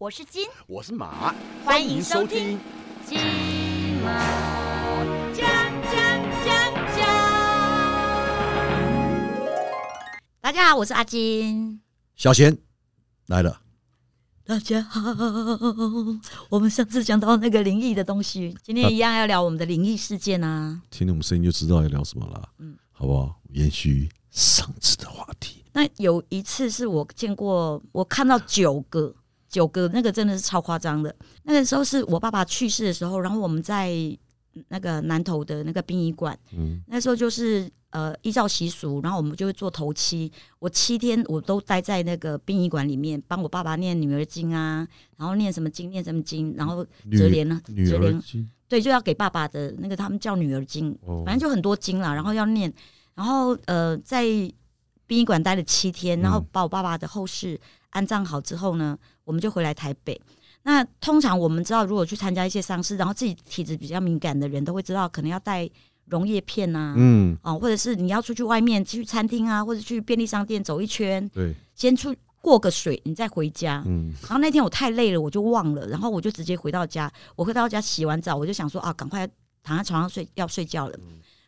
[0.00, 2.58] 我是金，我是马，欢迎收听。
[3.04, 3.18] 金
[4.02, 4.08] 马。
[10.40, 11.82] 大家好，我是阿金。
[12.16, 12.56] 小贤
[13.26, 13.60] 来了，
[14.42, 15.02] 大家好，
[16.48, 20.80] 我们上次讲到那个灵异的东西，今天一样要聊我们的灵异事件啊。
[20.88, 22.48] 听我们声音就知道要聊什么了。
[22.56, 23.38] 嗯，好不好？
[23.50, 25.62] 延续上次的话题。
[25.74, 29.14] 那有一次是我见过，我看到九个，
[29.50, 31.14] 九个那个真的是超夸张的。
[31.42, 33.92] 那个时候是我爸爸去世的时候，然后我们在
[34.68, 40.30] 那个南头的那个殡仪馆，嗯，那时候就是呃依照习俗，然后我们就会做头七。
[40.60, 44.86] 我七天我都待在那个殡仪馆里面，帮我爸爸念女儿经啊，
[45.18, 48.22] 然后念什么经，念什么经，然后折莲呢，折莲
[48.68, 52.72] 对，就要给爸爸的那个他们叫女儿经，反正就很多经啦，然后要念，
[53.14, 54.24] 然后呃在。
[55.06, 58.96] 殡仪馆待了七天，然后把我爸爸的后事安葬好之后呢，
[59.30, 60.20] 我们就回来台北。
[60.64, 65.70] 那通常我们知道，如果去参加一些丧事，然后自己体质比较敏感的人都会知道，可能要带
[66.06, 73.84] 溶液片啊，嗯，哦，或者是你要出去外面去餐厅啊，或者去便利商店走一圈，对，先出过个水，你再回家。
[73.86, 77.08] 嗯，然后那天我太累了，我就忘了，然后我就直接回到家。
[77.36, 79.28] 我回到家洗完澡，我就想说啊，赶快
[79.62, 80.98] 躺在床上睡，要睡觉了。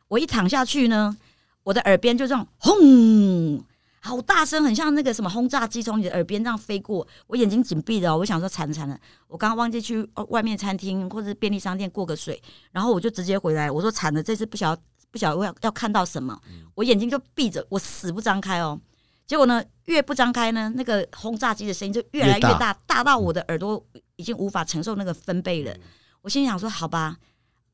[0.07, 1.17] 我一躺下去呢。
[1.65, 3.63] 我的耳边就这样轰，
[4.05, 7.07] 好大声，很像那个什么轰炸机从你的耳边这样飞过。
[7.29, 13.71] 我眼睛紧闭的，我想说惨了惨了，我刚刚忘记去外面餐厅或者便利商店过个水，然后我就直接回来。
[13.71, 14.77] 我说惨了，这次不晓
[15.13, 16.37] 不晓得要要看到什么，
[16.75, 18.79] 我眼睛就闭着，我死不张开哦。
[19.27, 23.83] 结果呢，越不张开呢，那个轰炸机的声音就越来越大，大到我的耳朵
[24.17, 25.75] 已经无法承受那个分贝了。
[26.23, 27.17] 我心想说好吧，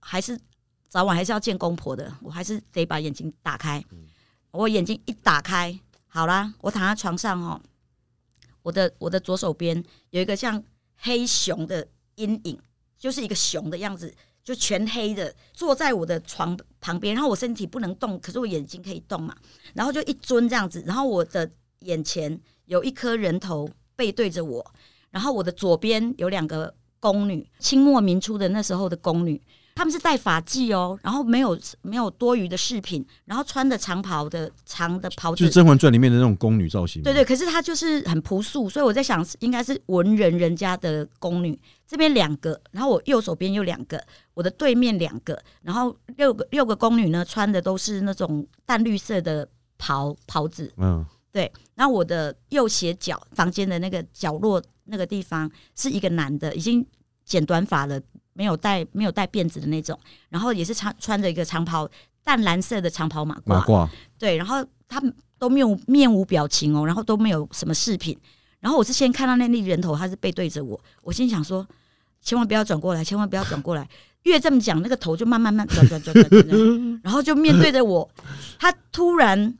[0.00, 0.38] 还是。
[0.90, 3.84] 早晚还是要见公婆的，我还是得把眼睛打开。
[4.50, 5.78] 我眼睛一打开，
[6.18, 7.60] 好啦，我躺在床上哦，
[8.64, 9.80] 我的我的左手边
[10.10, 10.60] 有一个像
[10.96, 12.58] 黑熊的阴影，
[12.98, 17.14] 就是一个熊的样子，就全黑的，坐在我的床旁边。
[17.14, 19.32] 然后我身体不能动，可是我眼睛可以动嘛。
[19.74, 21.48] 然后就一尊这样子，然后我的
[21.82, 24.72] 眼前有一颗人头背对着我，
[25.12, 29.40] 然后我的左边有两个宫女，清末民初的那时候的宫女。
[29.78, 37.00] 他们是戴发髻哦，然后没有没有多余的饰品，然后穿的长袍的长的袍子，就是《甄嬛传》里面的那种宫女造型。
[37.00, 41.56] 对对，可是她就是很朴素，所以我在想，应该是文人人家的宫女。
[41.86, 50.72] 这边两个，然后我右手边有两个，我的对面两个，然后六个六个宫女呢，穿的都是那种淡绿色的袍袍子。
[50.78, 51.52] 嗯，对。
[51.76, 56.84] 然后我的右斜角房间的那个角落那个地方是一个男的，已经
[57.24, 58.00] 剪短发了。
[58.38, 61.90] 没有带没有带辫子的那种，然后也是穿穿着一个长袍，
[62.22, 68.16] 淡蓝色的长袍马褂，对，然后他们都没有面无表情哦，然后都没有什么饰品，
[68.60, 71.66] 然后我是先看到那粒人头，他是背对着我，我心想说，
[72.22, 73.88] 千万不要转过来，千万不要转过来，
[74.22, 76.46] 越这么讲，那个头就慢慢慢转转转转转，
[77.02, 78.08] 然后就面对着我，
[78.60, 79.52] 他突然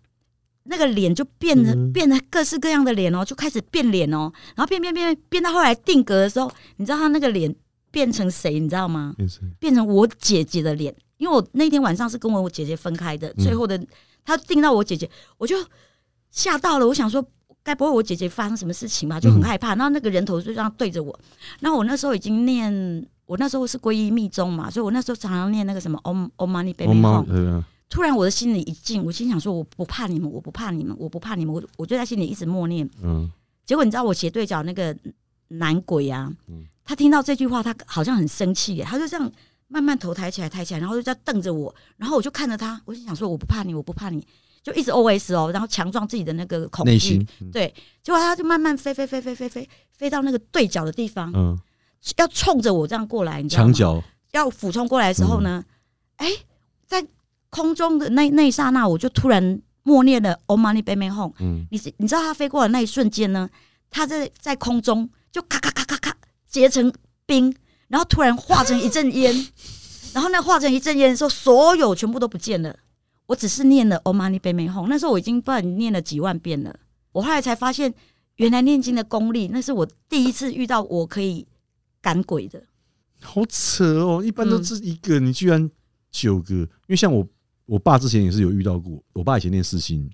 [0.63, 7.53] 那个脸就变得变得各式各样的脸哦，就开始变脸哦，然后变变变变到后来定格的时候，你知道他那个脸。
[7.91, 9.15] 变成谁你知道吗？
[9.59, 13.81] 变成我姐姐的脸，因为我那天晚上是跟我姐姐分开的，最后的
[14.25, 15.57] 她定到我姐姐，我就
[16.31, 16.87] 吓到了。
[16.87, 17.25] 我想说，
[17.63, 19.19] 该不会我姐姐发生什么事情吧？
[19.19, 19.75] 就很害怕。
[19.75, 21.19] 然后那个人头就这样对着我，
[21.61, 27.63] 然后我那时候已经念，我那时候是皈依密宗嘛，所以我那时候常常念那个什么 Om Om Mani Padme Hum。
[27.91, 32.89] 突然我的心里一静，我心想说，我不怕你们，我不怕你们，我不怕你们，我我就在心里一直默念。
[33.03, 33.31] 嗯。
[33.65, 34.95] 结果你知道我斜对角那个
[35.49, 36.33] 男鬼啊？
[36.49, 36.67] 嗯。
[36.85, 39.31] 他听到这句话，他好像很生气耶，他就这样
[39.67, 44.27] 慢慢头抬起来，抬起来，然后就这样瞪着我，然后我就看着他，我就想说我不怕你，我不怕你，
[44.63, 47.23] 就一直 O S 哦，然后强壮自己的那个恐惧，
[47.53, 51.55] 对，结果他就慢慢飞飞飞飞飞飞飞到那个对角的地方，嗯，
[52.17, 53.67] 要冲着我这样过来，你知道吗？
[53.67, 55.63] 墙角要俯冲过来的时候呢，
[56.17, 56.29] 哎，
[56.87, 57.07] 在
[57.51, 63.51] 空中的那那一刹那，我就突然默念了 “Oh money baby home”，嗯，你你知道他飞过的那一瞬间呢，
[63.91, 66.17] 他在在空中就咔咔咔咔咔。
[66.47, 66.93] 结成
[67.27, 67.55] 冰，
[67.89, 69.35] 然后突然化成一阵烟，
[70.15, 72.75] 然后那化成一阵烟的时候，所有全部都不见了。
[73.27, 76.75] 我只是念了 Om Mani p a m e h o m 那时候我已经不知道念了几万遍了。
[77.13, 77.93] 我后来才发现，
[78.37, 81.47] 原来念经的功力，那是我第一次遇到我可以
[82.01, 82.63] 赶鬼的。
[83.21, 84.23] 好扯哦！
[84.25, 85.71] 一般都是一个，你居然
[86.11, 86.55] 九个。
[86.55, 87.27] 因为像我，
[87.67, 89.03] 我爸之前也是有遇到过。
[89.13, 90.11] 我爸以前念四星，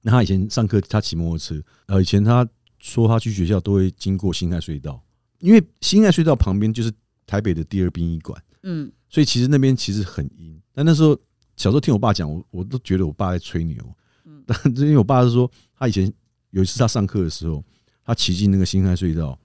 [0.00, 2.48] 那他以前上课他骑摩托车，呃，以前他
[2.80, 5.00] 说他去学校都会经过新海隧道。
[5.38, 6.92] 因为新爱隧道旁边就是
[7.26, 10.60] 台北的第二殡仪馆，嗯，所以其实那边其实很阴。
[10.74, 11.14] 但那时候
[11.56, 13.82] 小时候听我爸讲，我我都觉得我爸在吹牛，
[14.26, 16.12] 嗯，但因为我爸是说他以前
[16.50, 17.64] 有一次他上课的时候，
[18.04, 19.38] 他骑进那个新爱隧道，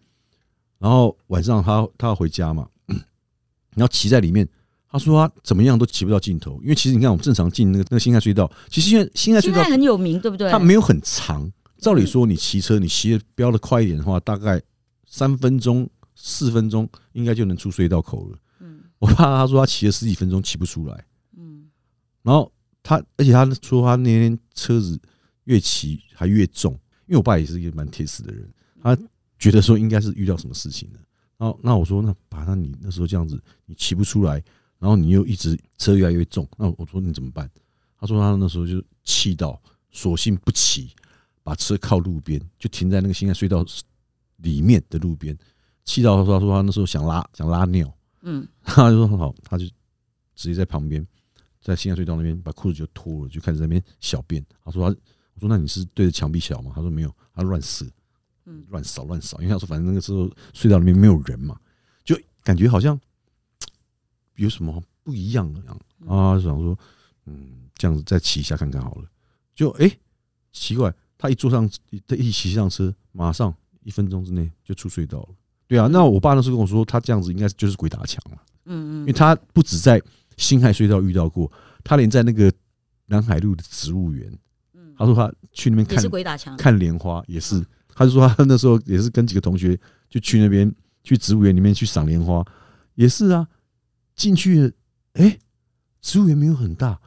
[0.80, 2.68] 然后晚上他他要回家嘛，
[3.76, 4.46] 然后骑在里面，
[4.92, 10.52] 他说他怎么样都骑不到尽头，因为其实你看我们正常进那个那个辛亥隧道，其实因为辛亥隧道很有名，对不对？
[10.52, 14.62] 它没有很长，照理说你骑车你骑的飙的快一点的话，大概
[15.06, 18.38] 三分钟四分钟应该就能出隧道口了。
[18.60, 21.06] 嗯我爸他说他骑了十几分钟骑不出来，
[21.38, 21.70] 嗯
[22.24, 22.52] 然后
[22.82, 25.00] 他而且他说他那天车子
[25.44, 26.72] 越骑还越重，
[27.08, 28.50] 因为我爸也是一个蛮铁死的人，
[28.82, 28.98] 他
[29.38, 31.00] 觉得说应该是遇到什么事情了。
[31.38, 34.42] 然后那我说那爸，那你那时候这样子你骑不出来，
[34.80, 37.50] 然后你又一直车越来越重，那我说你怎么办？
[38.00, 39.62] 他说他那时候就气到，
[39.92, 40.96] 索性不骑，
[41.46, 43.64] 把车靠路边，就停在那个新安隧道
[44.38, 45.38] 里面的路边，
[45.84, 48.48] 气到他说他说他那时候想拉想拉尿，嗯。
[48.66, 49.66] 他就说很好，他就
[50.34, 51.06] 直接在旁边，
[51.62, 54.44] 在新安隧道那边把裤子就脱了，就开始在那边小便。
[54.64, 55.00] 他说他，
[55.36, 56.72] 我说那你是对着墙壁小吗？
[56.74, 57.86] 他说没有，他乱射，
[58.46, 58.66] 嗯。
[58.70, 61.56] 乱扫乱扫，因为他说反正那个时候隧道里面没有人嘛，
[62.04, 63.00] 就感觉好像
[64.38, 65.80] 有什么不一样的样。
[66.08, 66.76] 啊，想说
[67.28, 69.08] 嗯，这样子再骑一下看看好了。
[69.54, 69.90] 就哎、
[70.52, 71.70] 奇怪，他一坐上
[72.08, 73.54] 他一骑上车，马上
[73.84, 75.30] 一分钟之内就出隧道了。
[75.68, 78.38] 对啊，那我爸那时候跟我说，他这样子应该就是鬼打墙了。
[78.66, 80.02] 嗯嗯，因为他不止在
[80.38, 81.52] 辛亥隧道遇到过，
[81.84, 82.52] 他连在那个
[83.08, 84.32] 南海路的植物园，
[84.74, 84.94] 嗯。
[84.98, 87.58] 他说他去那边看鬼打墙，看莲花，也是。
[87.58, 89.80] 嗯，他就说他那时候也是跟几个同学
[90.10, 90.72] 就去那边
[91.04, 92.46] 去植物园里面去赏莲花，
[92.96, 93.48] 也是啊，
[94.16, 94.72] 进去了，
[95.14, 95.40] 哎，
[96.02, 97.00] 植物园没有很大，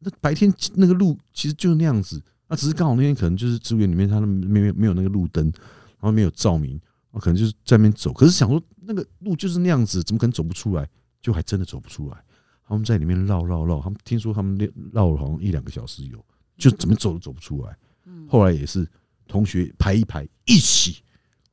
[0.00, 6.78] 那白天那个路其实就是那样子，那只是刚好那天可能就是植物园里面它没有没有那个路灯，然后没有照明，
[7.12, 10.86] 可能就是在那边走，可是想说那个路就是那样子，怎么可能走不出来？
[11.22, 12.24] 就还真的走不出来。
[12.66, 14.58] 他们在里面绕绕绕，他们听说他们
[14.92, 16.24] 绕了好像一两个小时有，
[16.56, 17.76] 就怎么走都走不出来。
[18.06, 18.88] 嗯后来也是
[19.28, 21.02] 同学排一排一起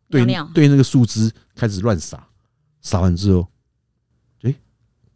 [0.10, 2.28] 对对那个树枝开始乱撒，
[2.82, 3.48] 撒完之后，
[4.42, 4.56] 哎、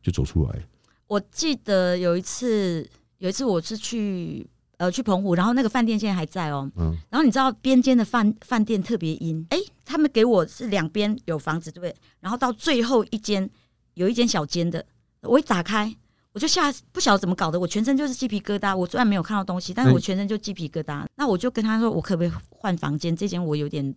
[0.03, 0.67] 就走出来。
[1.07, 2.87] 我记得有一次，
[3.19, 4.45] 有一次我是去
[4.81, 6.67] 呃去澎湖，然后那个饭店现在还在哦。
[6.75, 11.95] 嗯然后你知道边间的饭饭店特别阴，哎、他们给我是两边有房子，对不对？
[12.19, 13.47] 然后到最后一间
[13.93, 14.83] 有一间小间的，
[15.21, 15.95] 我一打开。
[16.33, 18.75] 我就吓，不晓得怎么搞的，我全身就是鸡皮疙瘩。
[18.75, 21.05] 我虽然没有看到东西，但是哎我全身就鸡皮疙瘩。
[21.15, 23.13] 那我就跟他说，我可不可以换房间？
[23.13, 23.93] 这间我有点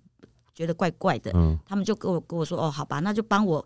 [0.52, 1.30] 觉得怪怪的。
[1.34, 3.64] 嗯他们就跟我跟我说，哦，好吧，那就帮我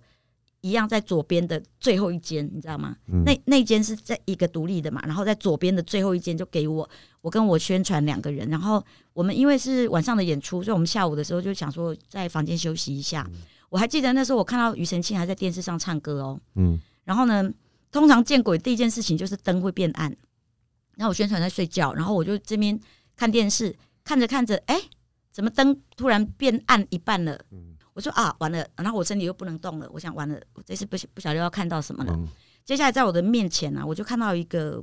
[0.61, 2.97] 一样在左边的最后一间，你知道吗？
[3.07, 6.89] 嗯那那间是在一个独立的嘛，然后在左边的最后一间就给我，
[7.21, 13.29] 我跟我宣传两个人，然后我们因为是晚上的演出，所以我们下午的时候就想说在房间休息一下。
[13.71, 17.53] 我还记得那时候我看到庾澄庆还在电视上唱歌哦，嗯然后呢，
[17.93, 20.11] 通常见鬼第一件事情就是灯会变暗，
[20.97, 22.79] 然后我宣传在睡觉，然后我就这边
[23.15, 24.81] 看电视，看着看着，哎、
[25.31, 27.39] 怎么灯突然变暗一半了？
[27.99, 32.13] 我说啊，完了，然后我身体又不能动了，我想完了，我这次不不晓得要看到什么了。
[32.15, 32.29] 嗯，
[32.65, 34.81] 接下来在我的面前啊，我就看到一个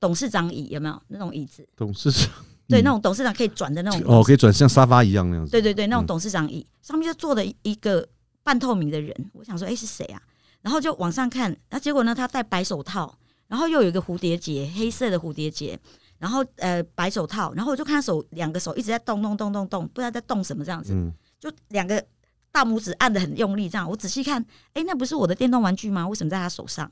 [0.00, 1.64] 董事长椅，有没有那种椅子？
[1.76, 2.28] 董事长
[2.66, 4.02] 对，嗯那种董事长可以转的那种。
[4.06, 5.52] 哦，可以转像沙发一样那样子。
[5.52, 8.04] 对对对，那种嗯董事长椅、上面就坐了一个
[8.42, 10.20] 半透明的人，我想说，哎、是谁啊？
[10.62, 13.16] 然后就往上看，然后结果呢，他戴白手套，
[13.46, 15.78] 然后又有一个蝴蝶结，黑色的蝴蝶结，
[16.18, 22.04] 然后呃白手套，然后我就看他手两个手一直在动动动动动，不知道在动什么这样子，嗯，就两个
[22.52, 24.44] 大拇指按的很用力，这样我仔细看，
[24.74, 26.06] 哎、那不是我的电动玩具吗？
[26.06, 26.88] 为什么在他手上？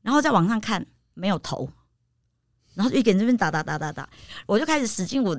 [0.00, 1.68] 然后再往上看，没有头，
[2.74, 4.08] 然后就一个人这边打打打打打，
[4.46, 5.38] 我就开始使劲我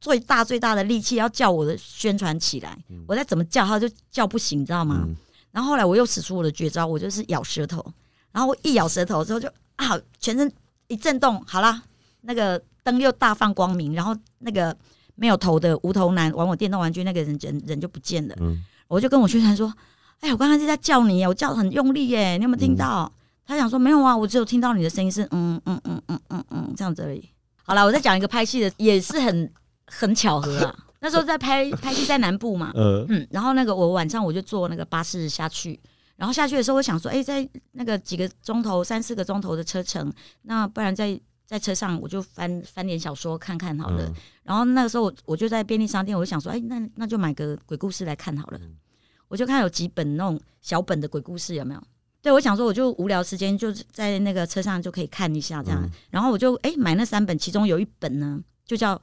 [0.00, 5.02] 最大最大的力气要叫我的宣传起来，我再怎么叫他就叫不醒，你知道吗？
[5.06, 5.16] 嗯
[5.52, 7.82] 然后后来我又使出我的绝招，我就是咬舌头，
[8.30, 10.52] 然后我一咬舌头之后就啊，全身
[10.86, 11.82] 一震动，好啦，
[12.20, 14.76] 那个灯又大放光明，然后那个
[15.14, 19.72] 没有头的无头男玩我电动玩具那个人人人就不见了，嗯我就跟我宣传说，
[20.20, 23.10] 哎呀，我刚刚是在叫你，我叫的很用力耶，你有没有听到？
[23.44, 27.28] 他想说没有啊，我只有听到你的声音是嗯嗯嗯嗯嗯嗯这样子而已。
[27.64, 29.52] 好了，我再讲一个拍戏的，也是很
[29.86, 30.76] 很巧合啊。
[31.00, 35.78] 那时候在拍拍戏在南部嘛， 呃，嗯，然后那个我晚上我就坐那个巴士下去，
[36.16, 40.12] 然后下去的时候我想说，哎、在那个几个钟头、三四个钟头的车程，
[40.42, 44.06] 那不然在在车上我就翻翻点小说看看好了。
[44.08, 48.60] 嗯然后那个时候我我就在便利商店，我就想说，哎、那那就买个鬼故事来看好了。
[49.28, 51.82] 我就看有几本那种小本的鬼故事有没有？
[52.22, 59.00] 对，我想说我就无聊时间就在那个车上就可以看一下这样，嗯然后我就哎、买那三本，其中有一本呢就叫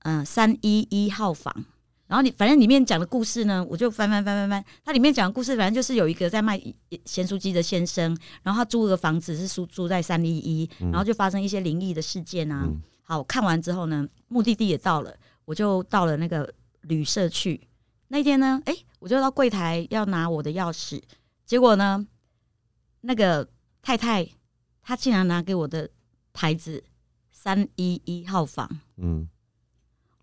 [0.00, 1.64] 嗯三一一号房。
[2.06, 6.60] 然后你反正里面讲的故事呢，我就翻翻翻翻翻，它里面讲的故事反正就是有一个在卖
[7.04, 12.64] 咸酥鸡的先生，然后他租了个房子是租住在三一一，然后就发生一些灵异的事件啊。
[12.66, 17.60] 嗯好，看完之后呢，目的地也到了，我就到了那个旅社去。
[18.08, 21.02] 那天呢，哎、我就到柜台要拿我的钥匙，
[21.44, 22.06] 结果呢，
[23.02, 23.46] 那个
[23.82, 24.26] 太太
[24.82, 25.90] 她竟然拿给我的
[26.32, 26.82] 牌子
[27.30, 29.28] 三一一号房，嗯，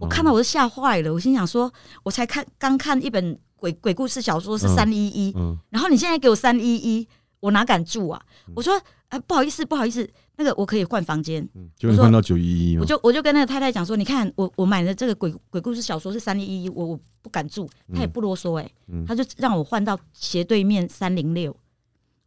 [0.01, 1.71] 我看到我都吓坏了，我心想说，
[2.03, 4.75] 我才看刚看一本鬼鬼故事小说是嗯。
[4.75, 5.55] 三一一，嗯。
[5.69, 7.07] 然后你现在给我三一一，
[7.39, 8.19] 我哪敢住啊？
[8.55, 11.47] 我说，呃，不好意思，不好意思，那个我可以换房间。
[11.53, 12.81] 嗯，就会换到九一一嘛。
[12.81, 19.05] 我，就我就跟那个太太讲说，你看我我买的这个鬼鬼故事小说是三一一，我我不敢住，他也不啰嗦哎、嗯。
[19.05, 21.55] 他就让我换到斜对面三零六，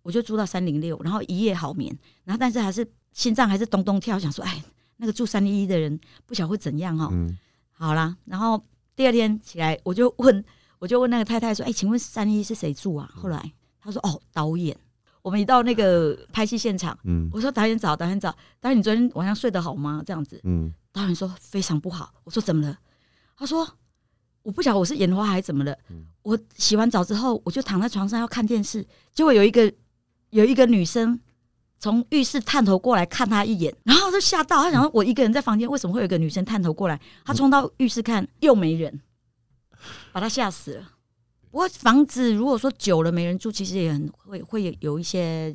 [0.02, 4.62] 我就住到三零六，然后一夜好眠，然后但是还是心脏还是咚咚跳，想说，哎，
[4.99, 7.37] 那个住三一一的人不晓得会怎样哦、嗯
[7.75, 8.62] 好啦，然后
[8.97, 10.45] 第二天起来，我就问，
[10.78, 14.76] 我就问那个太太说：“哎、请问三一是谁住啊？”后来她说：“哦，导演。”
[15.23, 22.78] 我们一到那个拍戏现场，嗯我说：“导演早，导演早，导演你昨天晚上睡得好吗？”这样子，嗯导演说：“非常不好。”我说：“怎么了？”
[23.35, 23.66] 他说
[24.45, 25.75] ：“我不晓得我是眼花还是怎么了。
[26.23, 29.73] 我洗完澡之后，我就躺在床上要看电视，结果有一个
[30.28, 31.19] 有一个女生
[31.84, 36.98] 从浴室探头过来看他一眼，然后就吓到，他想说我一个人在房间，为什么会有一个女生探头过来？
[37.26, 39.02] 他冲到浴室看，又没人，
[40.10, 40.92] 把他吓死了。
[41.50, 45.54] 不过房子如果说久了没人住，其实也很会会有一些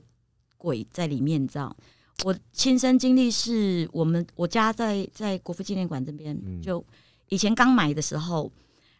[0.56, 1.76] 鬼在里面，你知道？
[2.24, 6.86] 我亲身经历是我们我家在在国父纪念馆这边，嗯就
[7.30, 8.52] 以前刚买的时候，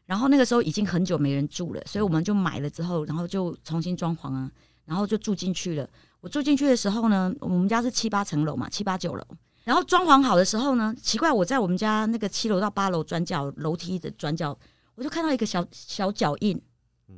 [0.08, 4.52] 然后那个时候已经很久没人住了，所以我们就买了之后，然后就重新装潢啊，
[4.86, 5.88] 然后就住进去了。
[6.22, 9.24] 我住进去的时候呢，我们家是七八层楼嘛，七八九楼。
[9.64, 14.58] 然后装潢好的时候呢，奇怪，我在我们家那个七楼到八楼转角楼梯的转角，
[14.96, 16.60] 我就看到一个小小脚印。
[17.08, 17.16] 嗯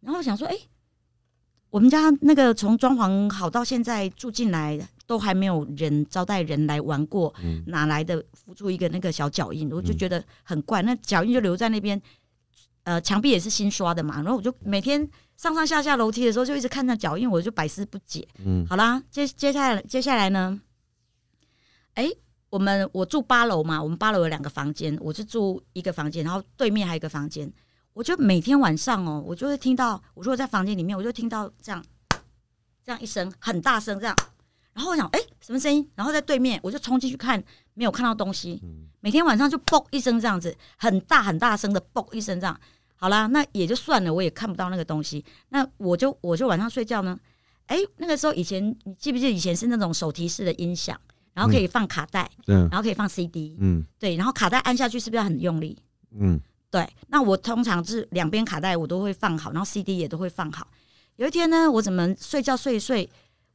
[0.00, 0.56] 然后我想说，哎、
[1.70, 9.70] 我们家那个从装潢好到现在住进来，都还没有人招待人来玩过，嗯哪来的浮出一个那个小脚印？
[9.72, 12.00] 我就觉得很怪，那脚印就留在那边。
[12.84, 15.06] 呃，墙壁也是新刷的嘛，然后我就每天
[15.38, 18.26] 上上下下楼梯的时候，就一直看那脚印，我就百思不解。
[18.44, 20.60] 嗯好啦，接接下来接下来呢？
[21.94, 22.10] 哎、
[22.50, 27.50] 我们我住八楼嘛，我们八楼有两个房间，我是住一个房间，然后对面还有一个房间。
[27.92, 31.84] 我就每天晚上哦，我就会听到，我如果在房间里面，我就听到这样
[32.84, 34.16] 这样一声很大声这样，
[34.72, 35.88] 然后我想哎、什么声音？
[35.94, 37.40] 然后在对面我就冲进去看，
[37.74, 38.60] 没有看到东西。
[38.98, 42.60] 每天晚上就嘣一声这样子，很大很大声的嘣一声这样。
[43.00, 45.24] 好啦，那也就算了，我也看不到那个东西。
[45.50, 47.16] 那我就我就晚上睡觉呢，
[47.66, 51.00] 哎、那个时候以前你记不记得以前是那种手提式的音响，
[51.32, 55.78] 然后可以放卡带，嗯然后可以放 CD，嗯对，然后卡带按下去是不是要很用力？
[56.18, 56.40] 嗯
[56.70, 60.68] 对，那我通常是两边卡带我都会放好，然后 CD 也都会放好。
[61.16, 63.08] 有一天呢，我怎么睡觉睡一睡，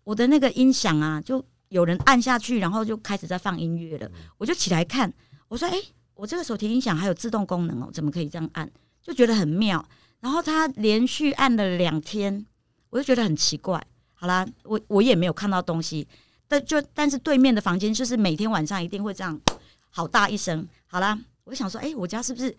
[0.04, 4.10] 我的那个音响啊，就有人按下去，然后就开始在放音乐了。
[4.38, 5.12] 我就起来看，
[5.48, 5.78] 我说：“哎、
[6.16, 8.70] 我这个手提音响还有自动功能哦，怎么可以这样按？”
[9.04, 9.86] 就觉得很妙。
[10.22, 12.46] 然后他连续按了两天，
[12.90, 13.86] 我就觉得很奇怪。
[14.14, 16.08] 好啦，我我也没有看到东西，
[16.48, 19.38] 但就但是对面的房间就是每天晚上一定会这样
[19.90, 20.66] 好大一声。
[20.88, 22.56] 好啦，我就想说，哎、我家是不是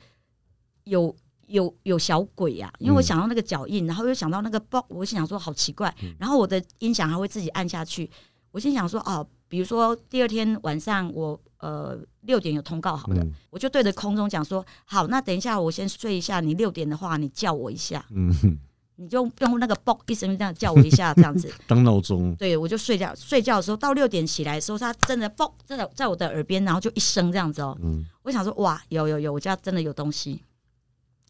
[0.85, 5.95] 有有有小鬼呀、因为我想到那个脚印，然后又想到那个爆，我心想说好奇怪。
[6.19, 8.11] 然后我的音响还会自己按下去，
[8.51, 18.59] 我心想说哦，比如说第二天晚上我呃六点有通告好了，嗯我就对着空中讲说好，那等一下我先睡一下，你六点的话你叫我一下，嗯，
[18.97, 21.51] 你就用那个嘣一声这样叫我一下，这样子。
[21.67, 27.77] 当闹钟，对，我就睡觉，睡觉的时候到六点起来的时候，他真的嘣，真的在我的耳边，然后就一声这样子哦。
[27.83, 30.43] 嗯我想说，哇，有有有，我家真的有东西。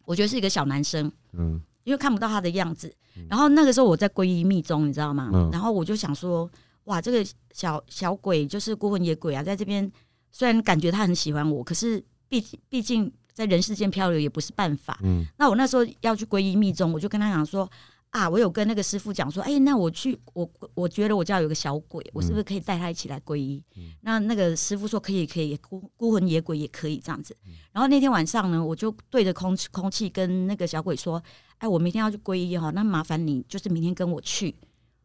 [0.05, 2.93] 我觉得是一个小男生，嗯因为看不到他的样子。
[3.29, 5.29] 然后那个时候我在皈依密宗，你知道吗？
[5.33, 6.49] 嗯然后我就想说，
[6.85, 9.89] 哇，这个小小鬼就是孤魂野鬼啊，在这边
[10.35, 14.99] 虽然感觉他很喜欢我，可是毕竟毕竟在人世间漂流也不是办法。
[15.01, 17.71] 嗯那我那时候要去皈依密宗，我就跟他讲说
[18.09, 23.63] 啊，我有跟那个师傅讲说，哎、那我去，我我觉得我家有个小鬼，我是不是可以带他一起来皈依？
[24.01, 27.33] 那那个师傅说可以，可以，孤孤魂野鬼也可以这样子。
[27.71, 31.23] 然后那天晚上呢，我就对着空气空气跟那个小鬼说，
[31.59, 34.53] 哎，我明天要去皈依哈，那麻烦你就是明天跟我去，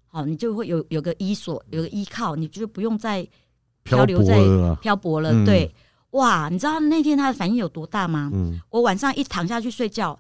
[0.08, 3.24] 好，你就会有有个依所，有个依靠，你就不用再
[3.96, 4.36] 漂流在
[4.80, 5.72] 漂泊了对。
[6.12, 8.30] 哇你知道那天他的反应有多大吗？
[8.68, 10.18] 我晚上一躺下去睡觉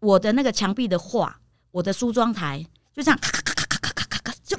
[0.00, 1.34] 我的那个墙壁的画
[1.70, 2.62] 我的梳妆台
[2.94, 4.54] 就这样咔咔咔咔咔咔咔咔就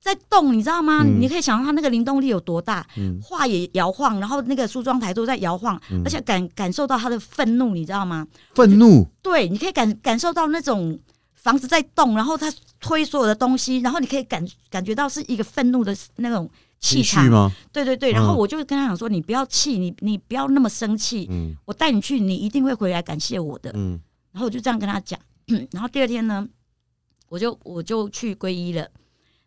[0.00, 2.84] 在动你知道吗你可以想到他那个灵动力有多大
[3.22, 10.98] 画也摇晃然后那个梳妆台都在摇晃而且感感受到他的愤怒你知道吗愤怒对你可以感感受到那种
[11.34, 17.24] 房子在动然后他推所有的东西然后你可以感感觉到是一个愤怒的那种气场。
[17.26, 17.52] 吗？
[17.72, 23.70] 对对对，然后嗯我就跟他讲说，你不要气，你你不要那么生气，嗯我带你去，你一定会回来感谢我的。
[23.74, 24.00] 嗯
[24.32, 25.18] 然后我就这样跟他讲，
[25.72, 26.48] 然后第二天呢，
[27.28, 28.88] 我就我就去皈依了。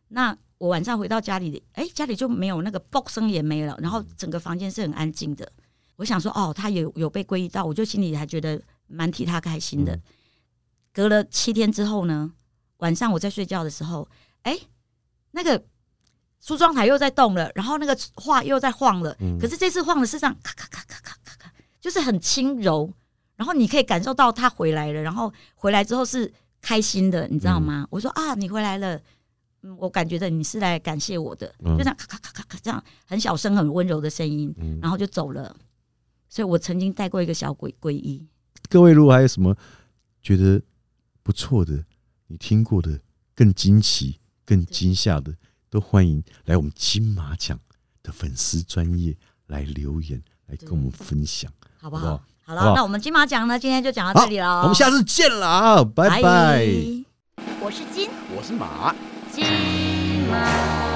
[0.10, 5.50] 那我晚上回到家里，哎，家里就没有那个爆声也没了，然后整个房间是很安静的。
[5.96, 10.00] 我想说，哦，他有有被皈依到，我就心里还觉得蛮替他开心的。
[10.92, 12.32] 隔了七天之后呢，
[12.78, 14.08] 晚上我在睡觉的时候，
[14.42, 14.58] 哎，
[15.32, 15.64] 那个
[16.44, 22.92] 梳妆台又在动了，然后那个画又在晃了，可是这次晃的是这样咔咔咔咔咔咔咔，就是很轻柔，
[23.38, 26.30] 然后你可以感受到他回来了，然后回来之后是
[26.62, 27.88] 开心的，你知道吗？
[27.90, 29.00] 我说啊，你回来了，
[29.62, 35.56] 嗯，我感觉到你是来感谢我的，就这样咔咔咔咔咔这样很小声、很温柔的声音，然后就走了。
[36.28, 38.22] 所以我曾经带过一个小鬼皈依。
[38.68, 39.56] 各位如果还有什么
[40.22, 40.62] 觉得
[41.22, 41.86] 不错的，
[42.28, 43.00] 你听过的
[43.34, 45.34] 更惊奇、更惊吓的，
[45.74, 47.60] 都欢迎来我们金马奖
[48.04, 51.52] 的粉丝专业来留言，来跟我们分享，
[51.82, 52.22] 好不好？
[52.44, 54.62] 好了，那我们金马奖呢，今天就讲到这里了。
[54.62, 56.68] 我们下次见了啊，拜拜。
[57.60, 58.94] 我是金，我是马，
[59.32, 59.44] 金
[60.30, 60.93] 马奖。